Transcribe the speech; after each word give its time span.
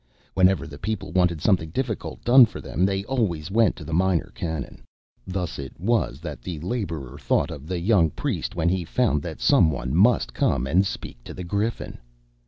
Whenever 0.33 0.65
the 0.65 0.79
people 0.79 1.11
wanted 1.11 1.41
something 1.43 1.69
difficult 1.69 2.23
done 2.23 2.43
for 2.43 2.59
them, 2.59 2.87
they 2.87 3.03
always 3.05 3.51
went 3.51 3.75
to 3.75 3.83
the 3.83 3.93
Minor 3.93 4.31
Canon. 4.33 4.81
Thus 5.27 5.59
it 5.59 5.79
was 5.79 6.19
that 6.21 6.41
the 6.41 6.59
laborer 6.61 7.19
thought 7.19 7.51
of 7.51 7.67
the 7.67 7.79
young 7.79 8.09
priest 8.09 8.55
when 8.55 8.69
he 8.69 8.83
found 8.83 9.21
that 9.21 9.39
some 9.41 9.69
one 9.69 9.93
must 9.93 10.33
come 10.33 10.65
and 10.65 10.83
speak 10.87 11.23
to 11.25 11.35
the 11.35 11.43
Griffin. 11.43 11.99